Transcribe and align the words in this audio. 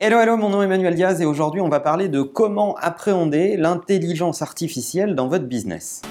Hello, 0.00 0.20
hello, 0.20 0.36
mon 0.36 0.50
nom 0.50 0.62
est 0.62 0.66
Emmanuel 0.66 0.94
Diaz 0.94 1.20
et 1.20 1.24
aujourd'hui 1.24 1.60
on 1.60 1.68
va 1.68 1.80
parler 1.80 2.08
de 2.08 2.22
comment 2.22 2.76
appréhender 2.76 3.56
l'intelligence 3.56 4.42
artificielle 4.42 5.16
dans 5.16 5.26
votre 5.26 5.46
business. 5.46 6.02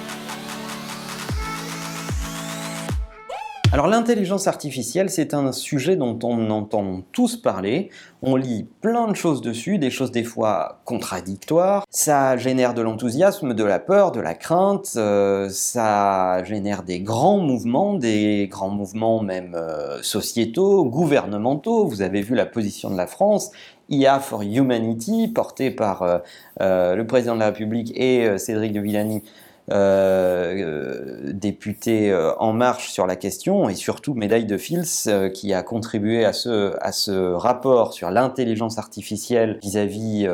Alors 3.73 3.87
l'intelligence 3.87 4.47
artificielle, 4.47 5.09
c'est 5.09 5.33
un 5.33 5.51
sujet 5.51 5.97
dont 5.97 6.17
on 6.23 6.49
entend 6.51 7.01
tous 7.11 7.35
parler, 7.35 7.89
on 8.21 8.37
lit 8.37 8.65
plein 8.79 9.09
de 9.09 9.15
choses 9.15 9.41
dessus, 9.41 9.77
des 9.77 9.89
choses 9.89 10.11
des 10.11 10.23
fois 10.23 10.79
contradictoires, 10.85 11.83
ça 11.89 12.37
génère 12.37 12.73
de 12.73 12.81
l'enthousiasme, 12.81 13.53
de 13.53 13.63
la 13.65 13.79
peur, 13.79 14.13
de 14.13 14.21
la 14.21 14.35
crainte, 14.35 14.93
euh, 14.95 15.49
ça 15.49 16.45
génère 16.45 16.83
des 16.83 17.01
grands 17.01 17.39
mouvements, 17.39 17.95
des 17.95 18.47
grands 18.49 18.69
mouvements 18.69 19.21
même 19.21 19.53
euh, 19.53 20.01
sociétaux, 20.01 20.85
gouvernementaux, 20.85 21.85
vous 21.85 22.01
avez 22.01 22.21
vu 22.21 22.35
la 22.35 22.45
position 22.45 22.89
de 22.89 22.95
la 22.95 23.05
France, 23.05 23.51
IA 23.89 24.21
for 24.21 24.43
Humanity, 24.43 25.27
porté 25.27 25.71
par 25.71 26.21
euh, 26.61 26.95
le 26.95 27.05
président 27.05 27.35
de 27.35 27.41
la 27.41 27.47
République 27.47 27.91
et 27.97 28.37
Cédric 28.37 28.71
de 28.71 28.79
Villani, 28.79 29.23
euh, 29.69 31.33
député 31.33 32.09
euh, 32.09 32.33
En 32.37 32.53
Marche 32.53 32.89
sur 32.89 33.05
la 33.05 33.17
question, 33.17 33.67
et 33.67 33.75
surtout 33.75 34.13
Médaille 34.13 34.45
de 34.45 34.57
Fils, 34.57 35.07
euh, 35.07 35.27
qui 35.27 35.53
a 35.53 35.61
contribué 35.61 36.23
à 36.23 36.31
ce, 36.31 36.73
à 36.79 36.93
ce 36.93 37.33
rapport 37.33 37.93
sur 37.93 38.09
l'intelligence 38.09 38.77
artificielle 38.77 39.59
vis-à-vis 39.61 40.27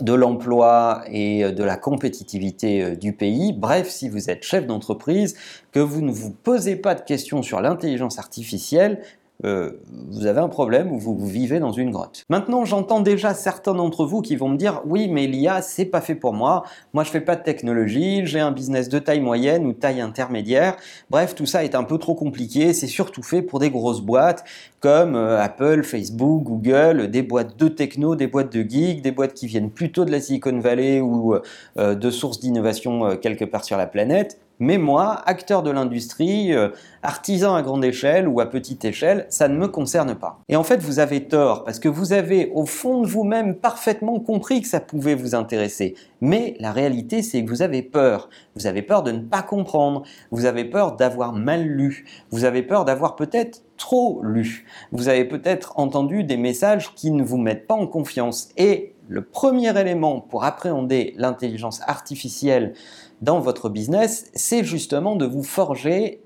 de 0.00 0.12
l'emploi 0.12 1.02
et 1.08 1.50
de 1.50 1.64
la 1.64 1.76
compétitivité 1.76 2.94
du 2.94 3.12
pays. 3.12 3.52
Bref, 3.52 3.88
si 3.88 4.08
vous 4.08 4.30
êtes 4.30 4.44
chef 4.44 4.64
d'entreprise, 4.64 5.36
que 5.72 5.80
vous 5.80 6.00
ne 6.00 6.12
vous 6.12 6.30
posez 6.30 6.76
pas 6.76 6.94
de 6.94 7.00
questions 7.00 7.42
sur 7.42 7.60
l'intelligence 7.60 8.20
artificielle, 8.20 9.02
euh, 9.44 9.70
vous 10.10 10.26
avez 10.26 10.40
un 10.40 10.48
problème 10.48 10.92
ou 10.92 10.98
vous, 10.98 11.16
vivez 11.26 11.60
dans 11.60 11.72
une 11.72 11.90
grotte. 11.90 12.24
Maintenant, 12.28 12.64
j'entends 12.64 13.00
déjà 13.00 13.34
certains 13.34 13.74
d'entre 13.74 14.04
vous 14.04 14.20
qui 14.20 14.36
vont 14.36 14.48
me 14.48 14.56
dire 14.56 14.82
oui, 14.84 15.08
mais 15.08 15.26
l'IA, 15.26 15.62
c'est 15.62 15.84
pas 15.84 16.00
fait 16.00 16.14
pour 16.14 16.32
moi. 16.32 16.64
Moi, 16.92 17.04
je 17.04 17.10
fais 17.10 17.20
pas 17.20 17.36
de 17.36 17.42
technologie, 17.42 18.26
j'ai 18.26 18.40
un 18.40 18.52
business 18.52 18.88
de 18.88 18.98
taille 18.98 19.20
moyenne 19.20 19.66
ou 19.66 19.72
taille 19.72 20.00
intermédiaire. 20.00 20.76
Bref, 21.10 21.34
tout 21.34 21.46
ça 21.46 21.64
est 21.64 21.74
un 21.74 21.84
peu 21.84 21.98
trop 21.98 22.14
compliqué. 22.14 22.72
C'est 22.72 22.86
surtout 22.86 23.22
fait 23.22 23.42
pour 23.42 23.58
des 23.58 23.70
grosses 23.70 24.02
boîtes 24.02 24.44
comme 24.80 25.14
euh, 25.14 25.40
Apple, 25.40 25.82
Facebook, 25.82 26.42
Google, 26.42 27.10
des 27.10 27.22
boîtes 27.22 27.58
de 27.58 27.68
techno, 27.68 28.16
des 28.16 28.26
boîtes 28.26 28.52
de 28.52 28.62
geeks, 28.68 29.02
des 29.02 29.12
boîtes 29.12 29.34
qui 29.34 29.46
viennent 29.46 29.70
plutôt 29.70 30.04
de 30.04 30.10
la 30.10 30.20
Silicon 30.20 30.58
Valley 30.58 31.00
ou 31.00 31.34
euh, 31.78 31.94
de 31.94 32.10
sources 32.10 32.40
d'innovation 32.40 33.16
quelque 33.16 33.44
part 33.44 33.64
sur 33.64 33.76
la 33.76 33.86
planète. 33.86 34.38
Mais 34.60 34.76
moi, 34.76 35.22
acteur 35.24 35.62
de 35.62 35.70
l'industrie, 35.70 36.54
euh, 36.54 36.68
artisan 37.02 37.54
à 37.54 37.62
grande 37.62 37.84
échelle 37.84 38.28
ou 38.28 38.40
à 38.40 38.46
petite 38.46 38.84
échelle, 38.84 39.26
ça 39.30 39.48
ne 39.48 39.56
me 39.56 39.68
concerne 39.68 40.14
pas. 40.14 40.38
Et 40.50 40.56
en 40.56 40.62
fait, 40.62 40.82
vous 40.82 40.98
avez 40.98 41.24
tort, 41.24 41.64
parce 41.64 41.78
que 41.78 41.88
vous 41.88 42.12
avez 42.12 42.52
au 42.54 42.66
fond 42.66 43.00
de 43.00 43.06
vous-même 43.06 43.54
parfaitement 43.54 44.20
compris 44.20 44.60
que 44.60 44.68
ça 44.68 44.80
pouvait 44.80 45.14
vous 45.14 45.34
intéresser. 45.34 45.94
Mais 46.20 46.56
la 46.60 46.72
réalité, 46.72 47.22
c'est 47.22 47.42
que 47.42 47.48
vous 47.48 47.62
avez 47.62 47.82
peur. 47.82 48.28
Vous 48.54 48.66
avez 48.66 48.82
peur 48.82 49.02
de 49.02 49.12
ne 49.12 49.20
pas 49.20 49.42
comprendre. 49.42 50.02
Vous 50.30 50.44
avez 50.44 50.66
peur 50.66 50.96
d'avoir 50.96 51.32
mal 51.32 51.62
lu. 51.62 52.04
Vous 52.30 52.44
avez 52.44 52.62
peur 52.62 52.84
d'avoir 52.84 53.16
peut-être 53.16 53.62
trop 53.78 54.20
lu. 54.22 54.66
Vous 54.92 55.08
avez 55.08 55.24
peut-être 55.24 55.72
entendu 55.78 56.22
des 56.22 56.36
messages 56.36 56.94
qui 56.94 57.10
ne 57.10 57.22
vous 57.22 57.38
mettent 57.38 57.66
pas 57.66 57.74
en 57.74 57.86
confiance. 57.86 58.50
Et 58.58 58.94
le 59.08 59.24
premier 59.24 59.76
élément 59.76 60.20
pour 60.20 60.44
appréhender 60.44 61.14
l'intelligence 61.16 61.80
artificielle 61.86 62.74
dans 63.20 63.40
votre 63.40 63.68
business, 63.68 64.30
c'est 64.34 64.64
justement 64.64 65.16
de 65.16 65.26
vous 65.26 65.42
forger 65.42 66.20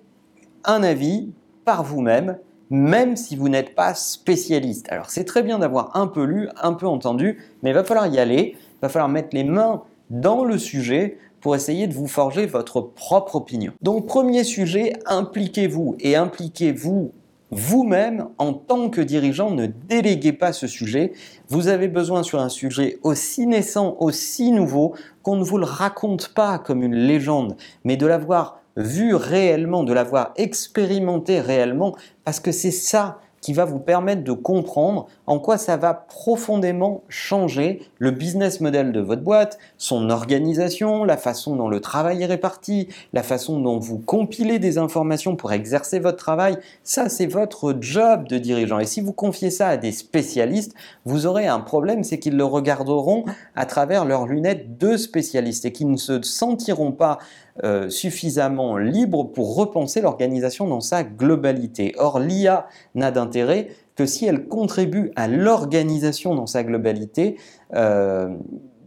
un 0.64 0.82
avis 0.82 1.30
par 1.64 1.82
vous-même, 1.82 2.38
même 2.70 3.16
si 3.16 3.36
vous 3.36 3.48
n'êtes 3.48 3.74
pas 3.74 3.94
spécialiste. 3.94 4.90
Alors 4.90 5.10
c'est 5.10 5.24
très 5.24 5.42
bien 5.42 5.58
d'avoir 5.58 5.96
un 5.96 6.06
peu 6.06 6.24
lu, 6.24 6.48
un 6.62 6.72
peu 6.72 6.86
entendu, 6.86 7.42
mais 7.62 7.70
il 7.70 7.74
va 7.74 7.84
falloir 7.84 8.06
y 8.06 8.18
aller, 8.18 8.56
il 8.56 8.80
va 8.82 8.88
falloir 8.88 9.08
mettre 9.08 9.30
les 9.32 9.44
mains 9.44 9.82
dans 10.10 10.44
le 10.44 10.58
sujet 10.58 11.18
pour 11.40 11.54
essayer 11.54 11.86
de 11.86 11.94
vous 11.94 12.06
forger 12.06 12.46
votre 12.46 12.80
propre 12.80 13.36
opinion. 13.36 13.72
Donc 13.82 14.06
premier 14.06 14.44
sujet, 14.44 14.94
impliquez-vous 15.06 15.96
et 16.00 16.16
impliquez-vous 16.16 17.12
vous-même, 17.54 18.26
en 18.38 18.52
tant 18.52 18.90
que 18.90 19.00
dirigeant, 19.00 19.50
ne 19.52 19.66
déléguez 19.66 20.32
pas 20.32 20.52
ce 20.52 20.66
sujet. 20.66 21.12
Vous 21.48 21.68
avez 21.68 21.86
besoin 21.86 22.24
sur 22.24 22.40
un 22.40 22.48
sujet 22.48 22.98
aussi 23.02 23.46
naissant, 23.46 23.96
aussi 24.00 24.50
nouveau, 24.50 24.94
qu'on 25.22 25.36
ne 25.36 25.44
vous 25.44 25.58
le 25.58 25.64
raconte 25.64 26.34
pas 26.34 26.58
comme 26.58 26.82
une 26.82 26.96
légende, 26.96 27.56
mais 27.84 27.96
de 27.96 28.06
l'avoir 28.06 28.60
vu 28.76 29.14
réellement, 29.14 29.84
de 29.84 29.92
l'avoir 29.92 30.32
expérimenté 30.36 31.40
réellement, 31.40 31.94
parce 32.24 32.40
que 32.40 32.50
c'est 32.50 32.72
ça 32.72 33.20
qui 33.40 33.52
va 33.52 33.64
vous 33.64 33.78
permettre 33.78 34.24
de 34.24 34.32
comprendre 34.32 35.06
en 35.26 35.38
quoi 35.38 35.58
ça 35.58 35.76
va 35.76 35.94
profondément 35.94 37.02
changer 37.08 37.82
le 37.98 38.10
business 38.10 38.60
model 38.60 38.92
de 38.92 39.00
votre 39.00 39.22
boîte, 39.22 39.58
son 39.78 40.10
organisation, 40.10 41.04
la 41.04 41.16
façon 41.16 41.56
dont 41.56 41.68
le 41.68 41.80
travail 41.80 42.22
est 42.22 42.26
réparti, 42.26 42.88
la 43.12 43.22
façon 43.22 43.60
dont 43.60 43.78
vous 43.78 43.98
compilez 43.98 44.58
des 44.58 44.78
informations 44.78 45.36
pour 45.36 45.52
exercer 45.52 45.98
votre 45.98 46.18
travail? 46.18 46.58
Ça, 46.82 47.08
c'est 47.08 47.26
votre 47.26 47.76
job 47.80 48.28
de 48.28 48.38
dirigeant. 48.38 48.78
Et 48.78 48.86
si 48.86 49.00
vous 49.00 49.12
confiez 49.12 49.50
ça 49.50 49.68
à 49.68 49.76
des 49.76 49.92
spécialistes, 49.92 50.74
vous 51.04 51.26
aurez 51.26 51.46
un 51.46 51.60
problème, 51.60 52.04
c'est 52.04 52.18
qu'ils 52.18 52.36
le 52.36 52.44
regarderont 52.44 53.24
à 53.56 53.66
travers 53.66 54.04
leurs 54.04 54.26
lunettes 54.26 54.78
de 54.78 54.96
spécialistes 54.96 55.64
et 55.64 55.72
qu'ils 55.72 55.90
ne 55.90 55.96
se 55.96 56.20
sentiront 56.22 56.92
pas 56.92 57.18
euh, 57.62 57.88
suffisamment 57.88 58.76
libre 58.76 59.22
pour 59.22 59.54
repenser 59.54 60.00
l'organisation 60.00 60.66
dans 60.66 60.80
sa 60.80 61.04
globalité. 61.04 61.94
Or, 61.98 62.18
l'IA 62.18 62.66
n'a 62.96 63.12
d'intérêt 63.12 63.68
que 63.96 64.06
si 64.06 64.26
elle 64.26 64.48
contribue 64.48 65.12
à 65.16 65.28
l'organisation 65.28 66.34
dans 66.34 66.46
sa 66.46 66.64
globalité, 66.64 67.36
euh, 67.74 68.34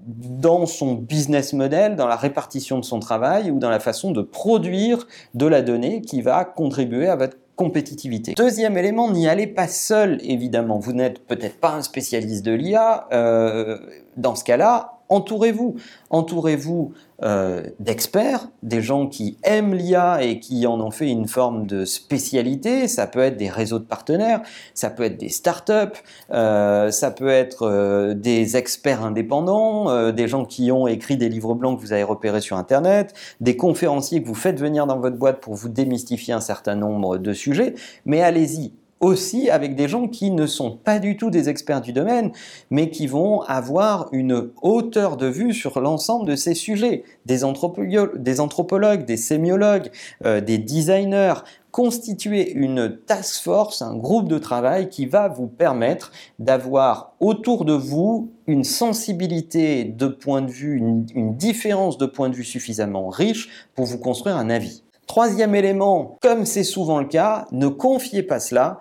dans 0.08 0.66
son 0.66 0.94
business 0.94 1.54
model, 1.54 1.96
dans 1.96 2.08
la 2.08 2.16
répartition 2.16 2.80
de 2.80 2.86
son 2.86 3.00
travail 3.00 3.52
ou 3.52 3.60
dans 3.60 3.70
la 3.70 3.80
façon 3.80 4.12
de 4.12 4.22
produire 4.22 5.06
de 5.34 5.46
la 5.46 5.62
donnée 5.62 6.02
qui 6.02 6.22
va 6.22 6.46
contribuer 6.46 7.08
à 7.08 7.16
votre 7.16 7.38
compétitivité. 7.58 8.34
Deuxième 8.38 8.78
élément, 8.78 9.12
n'y 9.12 9.28
allez 9.28 9.48
pas 9.48 9.68
seul, 9.68 10.20
évidemment. 10.22 10.80
Vous 10.80 10.94
n'êtes 10.94 11.26
peut-être 11.26 11.60
pas 11.60 11.72
un 11.72 11.82
spécialiste 11.82 12.46
de 12.46 12.54
l'IA. 12.54 13.08
Euh, 13.12 13.80
dans 14.16 14.36
ce 14.36 14.44
cas-là, 14.44 14.97
entourez-vous. 15.10 15.76
Entourez-vous 16.10 16.94
euh, 17.24 17.64
d'experts, 17.80 18.48
des 18.62 18.82
gens 18.82 19.08
qui 19.08 19.38
aiment 19.44 19.74
l'IA 19.74 20.22
et 20.22 20.40
qui 20.40 20.68
en 20.68 20.80
ont 20.80 20.92
fait 20.92 21.10
une 21.10 21.28
forme 21.28 21.66
de 21.66 21.84
spécialité. 21.84 22.88
Ça 22.88 23.08
peut 23.08 23.20
être 23.20 23.38
des 23.38 23.50
réseaux 23.50 23.80
de 23.80 23.86
partenaires, 23.86 24.42
ça 24.74 24.90
peut 24.90 25.04
être 25.04 25.18
des 25.18 25.30
startups, 25.30 25.98
euh, 26.32 26.92
ça 26.92 27.12
peut 27.12 27.30
être 27.30 27.64
euh, 27.64 28.14
des 28.14 28.56
experts 28.56 29.04
indépendants, 29.04 30.12
des 30.12 30.28
gens 30.28 30.46
qui 30.46 30.72
ont 30.72 30.88
écrit 30.88 31.18
des 31.18 31.30
livres 31.30 31.56
blancs 31.56 31.78
que 31.78 31.82
vous 31.82 31.94
avez 31.94 32.04
repérés 32.04 32.42
sur 32.42 32.58
Internet, 32.58 33.14
des 33.42 33.58
conférenciers 33.58 34.22
que 34.22 34.28
vous 34.28 34.36
faites 34.36 34.60
venir 34.60 34.86
dans 34.86 35.00
votre 35.00 35.18
boîte 35.18 35.40
pour 35.40 35.56
vous 35.56 35.70
démystifier 35.70 36.34
un 36.34 36.42
certain 36.42 36.76
nombre 36.76 37.18
de 37.18 37.34
sujets. 37.34 37.74
Mais 38.06 38.22
allez-y, 38.22 38.74
aussi 39.00 39.50
avec 39.50 39.76
des 39.76 39.88
gens 39.88 40.08
qui 40.08 40.32
ne 40.32 40.48
sont 40.48 40.72
pas 40.72 41.00
du 41.00 41.18
tout 41.18 41.30
des 41.30 41.50
experts 41.50 41.82
du 41.82 41.94
domaine, 41.94 42.32
mais 42.70 42.90
qui 42.90 43.08
vont 43.08 43.42
avoir 43.42 44.10
une 44.12 44.50
hauteur 44.62 45.18
de 45.18 45.28
vue 45.28 45.54
sur 45.54 45.80
l'ensemble 45.80 46.28
de 46.28 46.36
ces 46.36 46.54
sujets. 46.54 47.04
Des, 47.26 47.44
anthropologues, 47.44 49.06
des, 49.06 49.18
sémiologues, 49.18 49.92
euh, 50.26 50.42
des 50.42 50.58
designers, 50.58 51.44
constituer 51.72 52.52
une 52.54 52.98
task 53.06 53.44
force, 53.44 53.82
un 53.84 53.96
groupe 53.96 54.28
de 54.28 54.40
travail 54.40 54.90
qui 54.90 55.06
va 55.06 55.28
vous 55.28 55.48
permettre 55.48 56.12
d'avoir 56.40 57.14
autour 57.20 57.66
de 57.66 57.74
vous 57.74 58.32
une 58.48 58.64
sensibilité 58.64 59.84
de 59.84 60.08
point 60.08 60.42
de 60.42 60.50
vue, 60.50 60.78
une 60.78 61.36
différence 61.36 62.00
de 62.00 62.08
point 62.08 62.30
de 62.30 62.36
vue 62.36 62.46
suffisamment 62.46 63.10
riche 63.10 63.68
pour 63.76 63.86
vous 63.86 64.00
construire 64.00 64.38
un 64.38 64.50
avis. 64.50 64.84
Troisième 65.08 65.56
élément, 65.56 66.18
comme 66.22 66.46
c'est 66.46 66.66
souvent 66.66 67.00
le 67.00 67.08
cas, 67.08 67.48
ne 67.52 67.70
confiez 67.70 68.24
pas 68.24 68.42
cela 68.42 68.80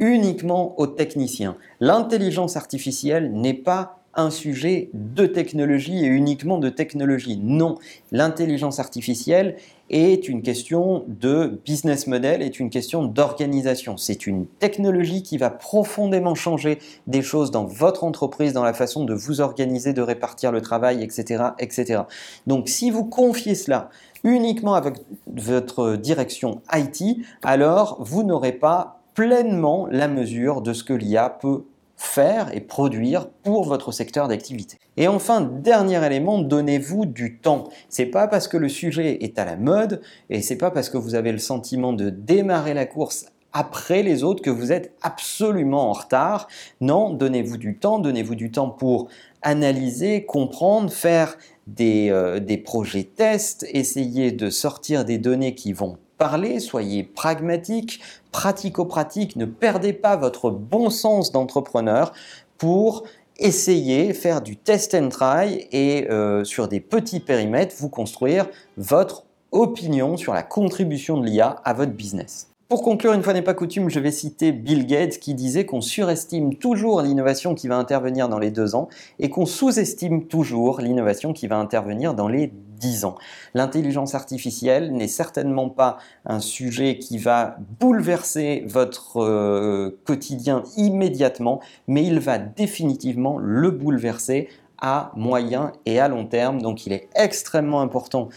uniquement 0.00 0.78
aux 0.78 0.88
techniciens. 0.88 1.56
L'intelligence 1.80 2.56
artificielle 2.56 3.32
n'est 3.32 3.54
pas 3.54 3.97
un 4.18 4.30
sujet 4.30 4.90
de 4.94 5.26
technologie 5.26 6.04
et 6.04 6.08
uniquement 6.08 6.58
de 6.58 6.68
technologie. 6.68 7.38
Non, 7.40 7.76
l'intelligence 8.10 8.80
artificielle 8.80 9.56
est 9.90 10.28
une 10.28 10.42
question 10.42 11.04
de 11.06 11.60
business 11.64 12.08
model, 12.08 12.42
est 12.42 12.58
une 12.58 12.68
question 12.68 13.04
d'organisation. 13.04 13.96
C'est 13.96 14.26
une 14.26 14.46
technologie 14.58 15.22
qui 15.22 15.38
va 15.38 15.50
profondément 15.50 16.34
changer 16.34 16.80
des 17.06 17.22
choses 17.22 17.52
dans 17.52 17.64
votre 17.64 18.02
entreprise, 18.02 18.52
dans 18.52 18.64
la 18.64 18.74
façon 18.74 19.04
de 19.04 19.14
vous 19.14 19.40
organiser, 19.40 19.92
de 19.92 20.02
répartir 20.02 20.50
le 20.50 20.60
travail, 20.60 21.02
etc. 21.04 21.44
etc. 21.60 22.02
Donc 22.48 22.68
si 22.68 22.90
vous 22.90 23.04
confiez 23.04 23.54
cela 23.54 23.88
uniquement 24.24 24.74
avec 24.74 24.96
votre 25.28 25.94
direction 25.94 26.60
IT, 26.74 27.18
alors 27.44 27.98
vous 28.00 28.24
n'aurez 28.24 28.52
pas 28.52 29.00
pleinement 29.14 29.86
la 29.90 30.08
mesure 30.08 30.60
de 30.60 30.72
ce 30.72 30.82
que 30.82 30.92
l'IA 30.92 31.30
peut 31.30 31.64
faire 31.98 32.54
et 32.54 32.60
produire 32.60 33.28
pour 33.42 33.64
votre 33.64 33.92
secteur 33.92 34.28
d'activité. 34.28 34.78
Et 34.96 35.08
enfin, 35.08 35.40
dernier 35.40 36.04
élément, 36.06 36.38
donnez-vous 36.38 37.06
du 37.06 37.38
temps. 37.38 37.64
C'est 37.88 38.06
pas 38.06 38.28
parce 38.28 38.46
que 38.48 38.56
le 38.56 38.68
sujet 38.68 39.24
est 39.24 39.38
à 39.38 39.44
la 39.44 39.56
mode 39.56 40.00
et 40.30 40.40
c'est 40.40 40.56
pas 40.56 40.70
parce 40.70 40.88
que 40.88 40.96
vous 40.96 41.16
avez 41.16 41.32
le 41.32 41.38
sentiment 41.38 41.92
de 41.92 42.08
démarrer 42.08 42.72
la 42.72 42.86
course 42.86 43.26
après 43.52 44.02
les 44.02 44.22
autres, 44.22 44.42
que 44.42 44.50
vous 44.50 44.72
êtes 44.72 44.94
absolument 45.02 45.90
en 45.90 45.92
retard. 45.92 46.46
Non, 46.80 47.10
donnez-vous 47.12 47.56
du 47.56 47.76
temps, 47.76 47.98
donnez-vous 47.98 48.36
du 48.36 48.52
temps 48.52 48.70
pour 48.70 49.08
analyser, 49.42 50.24
comprendre, 50.24 50.92
faire 50.92 51.36
des, 51.66 52.10
euh, 52.10 52.38
des 52.38 52.58
projets 52.58 53.04
tests, 53.04 53.66
essayer 53.72 54.30
de 54.30 54.50
sortir 54.50 55.04
des 55.04 55.18
données 55.18 55.54
qui 55.54 55.72
vont 55.72 55.98
parler, 56.18 56.60
soyez 56.60 57.04
pragmatique, 57.04 58.00
pratico-pratique, 58.32 59.36
ne 59.36 59.46
perdez 59.46 59.92
pas 59.92 60.16
votre 60.16 60.50
bon 60.50 60.90
sens 60.90 61.32
d'entrepreneur 61.32 62.12
pour 62.58 63.04
essayer, 63.38 64.12
faire 64.12 64.42
du 64.42 64.56
test 64.56 64.94
and 64.94 65.08
try 65.08 65.68
et 65.72 66.10
euh, 66.10 66.44
sur 66.44 66.68
des 66.68 66.80
petits 66.80 67.20
périmètres, 67.20 67.74
vous 67.78 67.88
construire 67.88 68.46
votre 68.76 69.24
opinion 69.52 70.16
sur 70.16 70.34
la 70.34 70.42
contribution 70.42 71.16
de 71.18 71.24
l'IA 71.24 71.60
à 71.64 71.72
votre 71.72 71.92
business. 71.92 72.48
Pour 72.68 72.82
conclure, 72.82 73.14
une 73.14 73.22
fois 73.22 73.32
n'est 73.32 73.40
pas 73.40 73.54
coutume, 73.54 73.88
je 73.88 73.98
vais 73.98 74.10
citer 74.10 74.52
Bill 74.52 74.86
Gates 74.86 75.18
qui 75.20 75.32
disait 75.32 75.64
qu'on 75.64 75.80
surestime 75.80 76.54
toujours 76.54 77.00
l'innovation 77.00 77.54
qui 77.54 77.66
va 77.66 77.78
intervenir 77.78 78.28
dans 78.28 78.38
les 78.38 78.50
deux 78.50 78.74
ans 78.74 78.90
et 79.18 79.30
qu'on 79.30 79.46
sous-estime 79.46 80.26
toujours 80.26 80.82
l'innovation 80.82 81.32
qui 81.32 81.46
va 81.46 81.56
intervenir 81.56 82.12
dans 82.12 82.28
les 82.28 82.52
dix 82.78 83.04
ans. 83.04 83.16
L'intelligence 83.54 84.14
artificielle 84.14 84.92
n'est 84.92 85.08
certainement 85.08 85.68
pas 85.68 85.98
un 86.24 86.40
sujet 86.40 86.98
qui 86.98 87.18
va 87.18 87.56
bouleverser 87.80 88.64
votre 88.66 89.20
euh, 89.20 90.00
quotidien 90.04 90.62
immédiatement, 90.76 91.60
mais 91.86 92.04
il 92.04 92.20
va 92.20 92.38
définitivement 92.38 93.38
le 93.38 93.70
bouleverser 93.70 94.48
à 94.80 95.12
moyen 95.16 95.72
et 95.86 95.98
à 96.00 96.08
long 96.08 96.26
terme. 96.26 96.62
Donc 96.62 96.86
il 96.86 96.92
est 96.92 97.08
extrêmement 97.14 97.80
important 97.80 98.28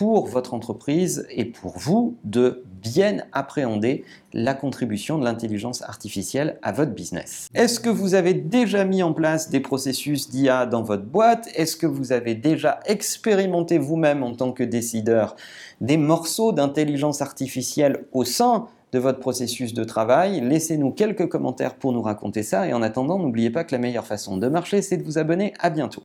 pour 0.00 0.26
votre 0.28 0.54
entreprise 0.54 1.26
et 1.28 1.44
pour 1.44 1.76
vous 1.76 2.16
de 2.24 2.64
bien 2.80 3.18
appréhender 3.32 4.02
la 4.32 4.54
contribution 4.54 5.18
de 5.18 5.24
l'intelligence 5.24 5.82
artificielle 5.82 6.58
à 6.62 6.72
votre 6.72 6.92
business. 6.92 7.48
Est-ce 7.54 7.80
que 7.80 7.90
vous 7.90 8.14
avez 8.14 8.32
déjà 8.32 8.86
mis 8.86 9.02
en 9.02 9.12
place 9.12 9.50
des 9.50 9.60
processus 9.60 10.30
d'IA 10.30 10.64
dans 10.64 10.82
votre 10.82 11.04
boîte? 11.04 11.50
Est-ce 11.54 11.76
que 11.76 11.86
vous 11.86 12.12
avez 12.12 12.34
déjà 12.34 12.80
expérimenté 12.86 13.76
vous-même 13.76 14.22
en 14.22 14.34
tant 14.34 14.52
que 14.52 14.62
décideur 14.62 15.36
des 15.82 15.98
morceaux 15.98 16.52
d'intelligence 16.52 17.20
artificielle 17.20 18.06
au 18.12 18.24
sein 18.24 18.68
de 18.92 18.98
votre 18.98 19.18
processus 19.18 19.74
de 19.74 19.84
travail? 19.84 20.40
Laissez-nous 20.40 20.92
quelques 20.92 21.28
commentaires 21.28 21.74
pour 21.74 21.92
nous 21.92 22.00
raconter 22.00 22.42
ça 22.42 22.66
et 22.66 22.72
en 22.72 22.80
attendant, 22.80 23.18
n'oubliez 23.18 23.50
pas 23.50 23.64
que 23.64 23.72
la 23.74 23.78
meilleure 23.78 24.06
façon 24.06 24.38
de 24.38 24.48
marcher, 24.48 24.80
c'est 24.80 24.96
de 24.96 25.04
vous 25.04 25.18
abonner. 25.18 25.52
À 25.58 25.68
bientôt. 25.68 26.00